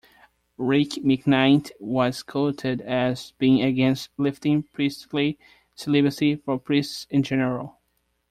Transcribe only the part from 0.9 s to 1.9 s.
McKnight,